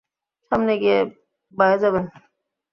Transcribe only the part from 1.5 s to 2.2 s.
বায়ে যাবেন।